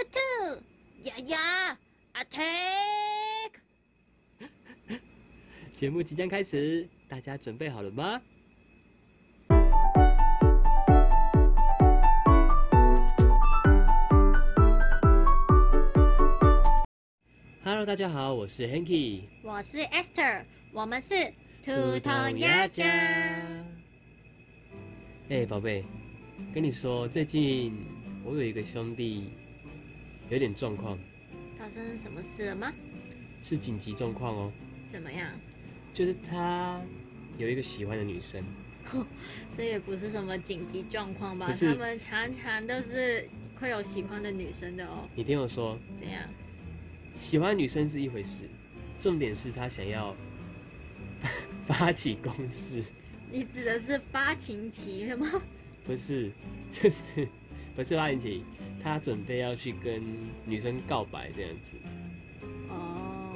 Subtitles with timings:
[0.00, 0.18] 兔兔，
[1.02, 1.78] 呀呀
[2.14, 3.50] ，attack！
[5.74, 8.18] 节目即将开始，大家准备好了吗
[17.62, 21.14] ？Hello，大家好，我是 Hanky，我是 Esther，我们是
[21.62, 21.72] 兔
[22.02, 22.86] 头鸭家。
[25.28, 25.84] 哎，宝贝，
[26.54, 27.76] 跟你说，最近
[28.24, 29.34] 我有一个兄弟
[30.30, 30.98] 有点状况，
[31.58, 32.72] 发生什么事了吗？
[33.42, 34.52] 是紧急状况哦。
[34.88, 35.28] 怎么样？
[35.92, 36.80] 就是他
[37.36, 38.44] 有一个喜欢的女生，
[39.56, 41.50] 这也不是什么紧急状况吧？
[41.52, 45.08] 他们常常都是会有喜欢的女生的哦。
[45.14, 46.22] 你听我说，怎样？
[47.18, 48.44] 喜欢女生是一回事，
[48.96, 50.14] 重点是他想要
[51.66, 52.82] 发起攻势，
[53.30, 55.42] 你指的是发情期了吗？
[55.84, 56.30] 不是，
[56.70, 57.26] 就是
[57.74, 58.42] 不是发情期，
[58.82, 60.02] 他准备要去跟
[60.44, 61.72] 女生告白这样子，
[62.68, 63.34] 哦，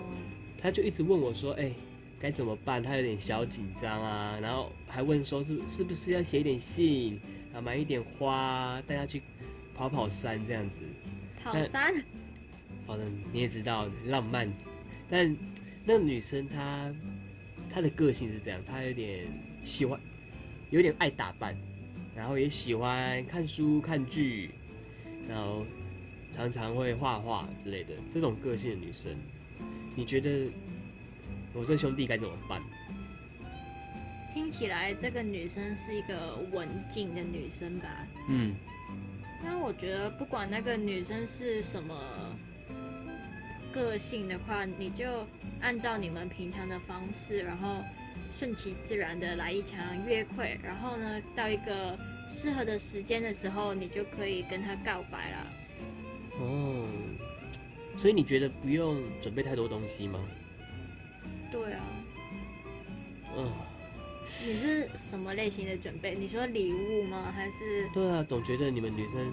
[0.59, 1.73] 他就一直问我说，哎、
[2.21, 2.83] 该怎么办？
[2.83, 7.21] 他有点小紧张啊，然后还问说是是不是要写一点信，
[7.55, 9.23] 啊，买一点花，带他去
[9.75, 10.79] 跑跑山这样子。
[11.43, 11.95] 跑山。
[12.87, 14.47] 反正，你也知道浪漫，
[15.09, 15.35] 但
[15.87, 16.95] 那个女生她
[17.71, 19.27] 她的个性是这样，她有点
[19.63, 19.99] 喜欢，
[20.69, 21.57] 有点爱打扮，
[22.17, 24.51] 然后也喜欢看书看剧，
[25.29, 25.67] 然后
[26.33, 29.17] 常常会画画之类的这种个性的女生，
[29.97, 30.51] 你觉得
[31.53, 32.63] 我这兄弟该怎么办？
[34.33, 37.89] 听起来这个女生是一个文静的女生吧？
[38.29, 38.55] 嗯，
[39.45, 41.97] 那我觉得不管那个女生是什么
[43.73, 45.25] 个性的话，你就
[45.61, 47.81] 按照你们平常的方式，然后
[48.37, 55.47] 顺其自然的来一场约会，然后呢，到一个适合的时间的时候，你就可以跟他告白了。
[56.41, 56.89] 哦，
[57.97, 60.19] 所以你觉得不用准备太多东西吗？
[61.51, 61.81] 对啊，
[63.37, 63.53] 嗯、
[64.21, 66.17] 你是什么类型的准备？
[66.17, 67.33] 你说礼物吗？
[67.35, 69.33] 还是对啊，总觉得你们女生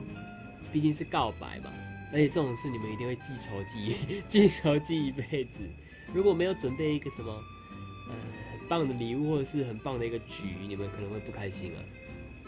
[0.71, 1.71] 毕竟是告白嘛，
[2.13, 3.95] 而且这种事你们一定会记仇记
[4.29, 5.57] 记仇记一辈子。
[6.13, 7.43] 如果没有准备一个什么
[8.71, 11.83] 棒的礼物或者是很棒的一个局，你们可能会不开心啊。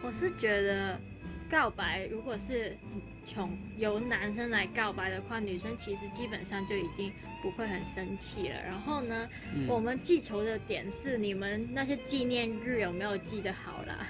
[0.01, 0.97] 我是觉得
[1.49, 2.77] 告白，如果是
[3.25, 7.11] 从由男生来告白的话，女生其实基本上就已经
[7.41, 8.55] 不会很生气了。
[8.63, 14.07] 然后呢，嗯，我们记仇的点是你们那些纪念日有没有记得好啦？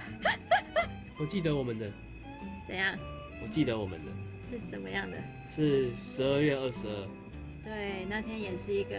[1.17, 1.91] 我记得我们的，
[2.67, 2.95] 怎样？
[3.41, 4.11] 我记得我们的
[4.51, 5.17] 是怎么样的？
[5.47, 7.07] 是十二月二十二。
[7.63, 8.95] 对，那天也是一个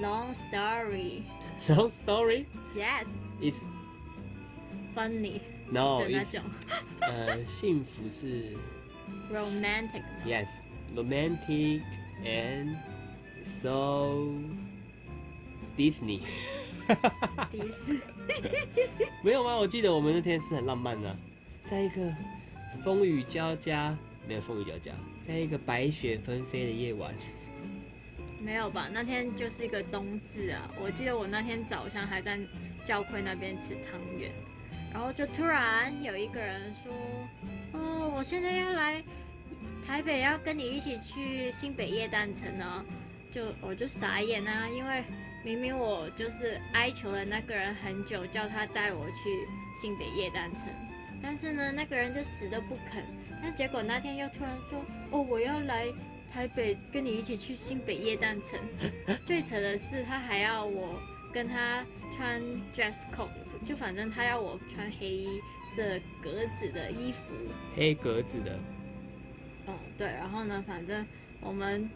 [0.00, 1.22] long story。
[1.68, 2.46] Long story.
[2.74, 3.06] Yes.
[3.40, 3.60] It's
[4.94, 5.40] funny
[5.70, 6.42] no 的那 is 种
[7.00, 8.56] 呃幸福是
[9.32, 10.02] romantic。
[10.24, 10.62] yes
[10.94, 11.82] romantic
[12.24, 12.76] and
[13.44, 14.30] so
[15.76, 16.20] Disney。
[17.50, 17.98] 迪士
[19.22, 19.56] 没有吗？
[19.56, 21.16] 我记得我们那天是很浪漫的，
[21.64, 22.12] 在一个
[22.84, 23.96] 风雨交加，
[24.28, 24.92] 没有风雨交加，
[25.26, 27.14] 在一个白雪纷飞的夜晚。
[28.44, 28.88] 没有吧？
[28.92, 30.70] 那天就是一个冬至啊！
[30.78, 32.38] 我记得我那天早上还在
[32.84, 34.30] 教会那边吃汤圆，
[34.92, 36.92] 然后就突然有一个人说
[37.72, 39.02] ：“哦，我现在要来
[39.86, 42.84] 台北，要跟你一起去新北夜诞城呢。”
[43.32, 45.02] 就我就傻眼啊，因为
[45.42, 49.48] 明明我就是哀求了那个人很久，叫他带我去
[49.80, 50.68] 新北夜诞城，
[51.22, 53.02] 但是呢，那个人就死都不肯。
[53.42, 55.86] 那结果那天又突然说：“哦，我要来
[56.34, 58.58] 台北跟你一起去新北夜诞城。
[59.24, 61.00] 最扯的是，他还要我
[61.32, 62.42] 跟他穿
[62.74, 63.30] dress code，
[63.64, 65.28] 就反正他要我穿黑
[65.76, 67.34] 色格子的衣服。
[67.76, 68.58] 黑格子的，
[69.68, 70.08] 嗯，对。
[70.08, 71.06] 然后呢，反正
[71.40, 71.88] 我们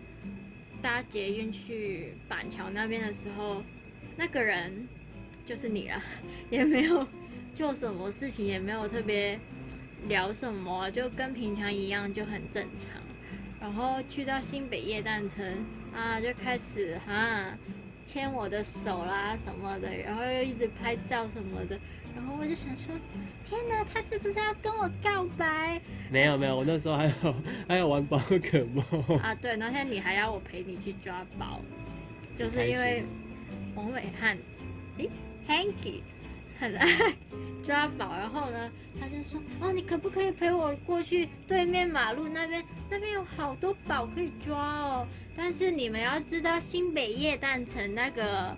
[0.81, 3.60] 搭捷运去板桥那边的时候，
[4.16, 4.87] 那个人
[5.44, 6.00] 就是你啦，
[6.49, 7.05] 也没有
[7.56, 9.37] 做什么事情，也没有特别
[10.06, 13.03] 聊什么啊，就跟平常一样，就很正常。
[13.61, 15.44] 然后去到新北夜诞城
[15.94, 17.56] 啊，就开始哈
[18.06, 21.79] 牵我的手啦什么的，然后又一直拍照什么的，
[22.17, 22.94] 然后我就想说，
[23.44, 25.81] 天哪，他是不是要跟我告白
[26.11, 27.35] 没有没有，我那时候还有
[27.69, 29.19] 还有玩宝可梦。
[29.19, 29.35] 啊？
[29.41, 31.61] 对，那天你还要我陪你去抓宝，
[32.37, 33.05] 就是因为
[33.75, 34.38] 王伟汉，
[34.99, 35.11] 诶
[35.47, 36.03] h a n k y
[36.58, 36.87] 很爱
[37.64, 42.64] 抓宝，然后呢，他就说，哦，你可不可以陪我过去对面马路那边？
[42.90, 45.06] 那边有好多宝可以抓哦。
[45.37, 48.56] 但是你们要知道，新北夜诞城那个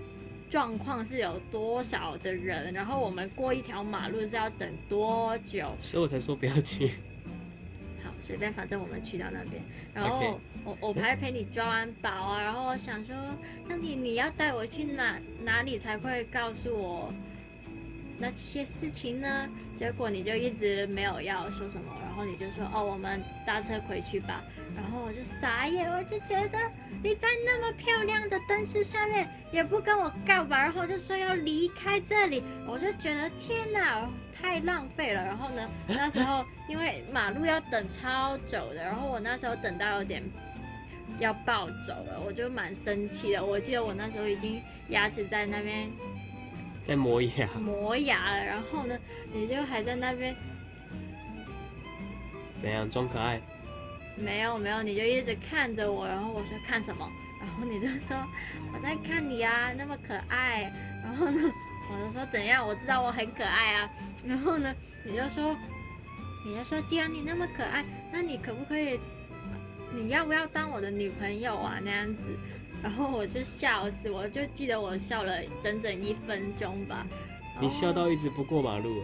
[0.49, 5.77] 状况是有多少的人，然后我们过一条马路是要等多久？
[5.81, 6.93] 所以我才说不要去。
[8.03, 9.61] 好，随便，反正我们去到那边，
[9.93, 13.15] 然后我我还陪你抓完宝啊，然后我想说，
[13.67, 17.13] 那你你要带我去哪哪里才会告诉我
[18.21, 19.49] 那些事情呢？
[19.77, 24.45] 结果你就一直没有要说什么，然后你就说哦，我们搭车回去吧。
[24.77, 26.59] 然后我就傻眼，我就觉得
[27.03, 35.25] 你在那么漂亮的灯饰下面也不跟我告白，然后就说要离开这里，我就觉得天哪，太浪费了。
[35.25, 40.23] 然后呢，那时候因为马路要等超久的，然后我那时候等到有点
[41.19, 43.45] 要暴走了，我就蛮生气的。
[43.45, 45.91] 我记得我那时候已经牙齿在那边
[46.91, 48.99] 在磨牙，磨牙了，然后呢，
[49.33, 50.35] 你就还在那边
[52.59, 53.41] 怎样装可爱？
[54.17, 57.09] 没有没有，你就一直看着我，然后我说看什么？
[57.39, 58.17] 然后你就说
[58.75, 60.63] 我在看你啊，那么可爱。
[61.05, 61.41] 然后呢，
[61.93, 62.67] 我就说怎样？
[62.67, 63.89] 我知道我很可爱啊。
[64.27, 64.75] 然后呢，
[65.07, 65.57] 你就说，
[66.45, 68.99] 你就说既然你那么可爱，那你可不可以，
[69.95, 71.79] 你要不要当我的女朋友啊？
[71.85, 72.37] 那样子。
[72.83, 77.07] 然后我就笑死，我就记得我笑了整整一分钟吧。
[77.61, 79.03] 你笑到一直不过马路，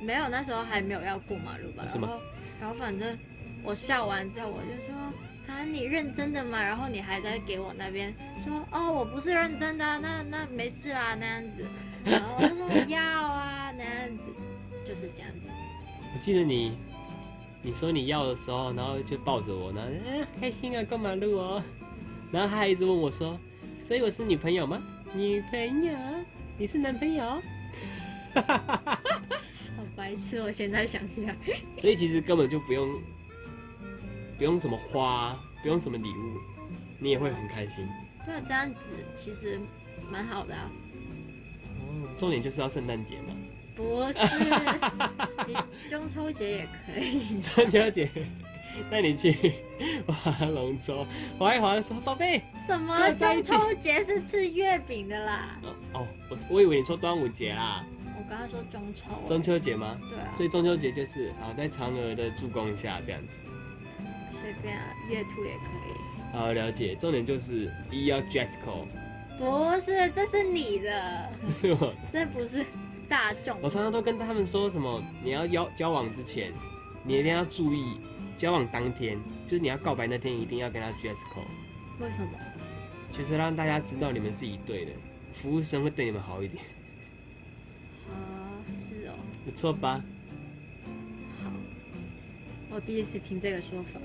[0.00, 1.86] 没有，那时候还没有要过马路吧？
[1.90, 2.22] 是吗然后，
[2.60, 3.18] 然后反正
[3.62, 4.94] 我笑完之后，我就说
[5.48, 6.62] 啊，你认真的吗？
[6.62, 8.14] 然后你还在给我那边
[8.44, 11.64] 说哦，我不是认真的啊，那那没事啦，那样子。
[12.04, 14.24] 然后我就说我要啊，那样子，
[14.84, 15.48] 就是这样子。
[16.14, 16.76] 我记得你，
[17.62, 21.62] 你说你要的时候，然后就抱着我，然后嗯、开心啊，过马路哦，
[22.32, 23.38] 然后他还一直问我说，
[23.86, 24.82] 所以我是女朋友吗？
[25.14, 25.92] 女朋友？
[26.58, 27.40] 你是男朋友？
[28.34, 31.36] 好白痴，我现在想起来。
[31.78, 33.00] 所以其实根本就不用，
[34.36, 36.38] 不用什么花，不用什么礼物，
[36.98, 37.86] 你也会很开心。
[38.24, 39.60] 对啊，这样子其实
[40.10, 40.70] 蛮好的啊。
[41.80, 43.34] 哦，重点就是要圣诞节嘛，
[43.74, 44.18] 不是，
[45.46, 45.56] 你
[45.88, 47.40] 中秋节也可以。
[47.54, 48.10] 中秋节
[48.90, 49.54] 带你去
[50.06, 51.06] 划龙舟，
[51.38, 55.58] 划一划的时候，宝贝，什么中秋节是吃月饼的啦？
[55.62, 57.84] 哦哦，我我以为你说端午节啦，
[58.16, 59.26] 我刚刚说中秋啊。
[59.26, 59.98] 中秋节吗？
[60.08, 63.38] 对啊，所以中秋节就是啊，在嫦娥的助攻下这样子。
[64.30, 66.36] 随便啊，月兔也可以。
[66.36, 66.94] 好，了解。
[66.96, 68.86] 重点就是一要 code，
[69.38, 71.28] 不是，这是你的，
[71.60, 72.64] 是 我这不是
[73.08, 73.56] 大众。
[73.62, 76.52] 我常常都跟他们说什么，你要交交往之前，
[77.04, 77.96] 你一定要注意，
[78.36, 81.46] 交往当天，就是你要告白那天，一定要跟他 dress code，
[81.98, 82.32] 为什么？
[83.12, 84.92] 就是让大家知道你们是一对的，
[85.32, 86.62] 服务生会对你们好一点，
[88.10, 90.04] 啊，是哦，不错吧？
[91.42, 91.50] 好，
[92.70, 93.98] 我第一次听这个说法，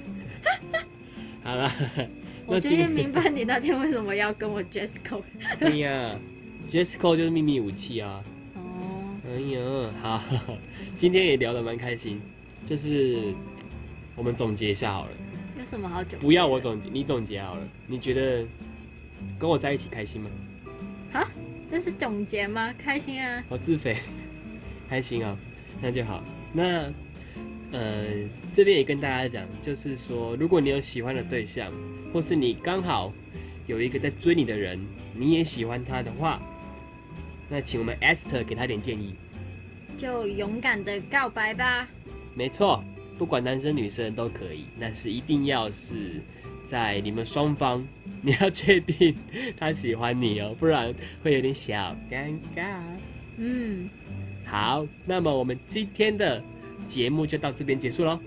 [1.43, 1.69] 好了，
[2.45, 5.23] 我终于明白你那天为什么要跟我 dress code。
[5.69, 6.17] 你呀
[6.71, 8.23] ，dress code 就是秘密武器啊。
[8.55, 10.23] 哦，哎呀，好，
[10.95, 12.21] 今天也聊得蛮开心，
[12.63, 13.33] 就是
[14.21, 15.11] 我们总结一下好了。
[15.57, 16.19] 有什么好总？
[16.19, 17.67] 不要我总结，你总结好了。
[17.87, 18.45] 你觉得
[19.39, 20.29] 跟我在一起开心吗？
[21.11, 21.27] 啊，
[21.67, 22.71] 这是总结吗？
[22.77, 23.43] 开心啊！
[23.49, 23.97] 我自肥，
[24.87, 25.35] 开心啊、
[25.81, 26.23] 那就好。
[26.53, 26.93] 那
[27.71, 28.05] 呃，
[28.53, 31.73] 这边也跟大家讲，就是说，如果你有喜欢的对象，
[32.13, 33.11] 或是你刚好
[33.65, 34.79] 有一个在追你的人，
[35.15, 36.39] 你也喜欢他的话，
[37.49, 39.15] 那请我们 Esther 给他点建议。
[39.97, 41.87] 就勇敢的告白吧。
[42.35, 42.83] 没错，
[43.21, 46.19] 不管男生女生都可以，但是一定要是
[46.65, 47.87] 在你们双方，
[48.19, 49.15] 你要确定
[49.55, 50.91] 他喜欢你哦，不然
[51.21, 52.81] 会有点小尴尬。
[53.37, 53.87] 嗯，
[54.43, 56.43] 好，那么我们今天的
[56.87, 58.19] 节目就到这边结束喽。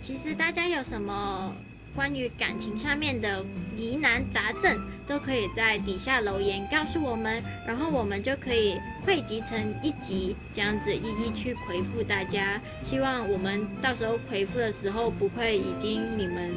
[0.00, 1.54] 其实大家有什么
[1.94, 3.44] 关于感情上面的
[3.76, 12.60] 疑难杂症，都可以在底下留言告诉我们，然后我们就可以汇集成一集，这样子一一去回复大家。
[12.80, 16.50] 希望我们到时候回复的时候，不会已经你们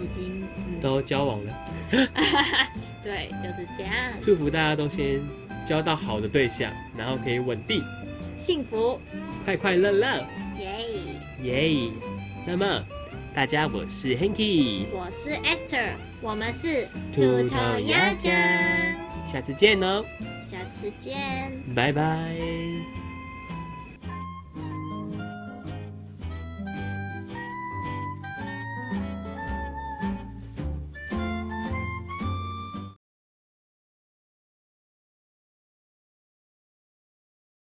[0.00, 1.52] 已经嗯，都交往了，
[3.02, 5.20] 对，就是这样，祝福大家都先
[5.64, 7.82] 交到好的对象，然后可以稳定、
[8.36, 9.00] 幸福，
[9.44, 10.24] 快快乐乐，
[10.58, 10.84] 耶、
[11.42, 11.90] 耶、
[12.46, 12.84] 那么
[13.36, 15.90] 大家，我是 Hanky，我是 Esther，
[16.22, 18.32] 我们是兔头鸭酱，
[19.30, 20.02] 下次见哦，
[20.42, 21.52] 下次见。
[21.74, 22.34] 拜拜。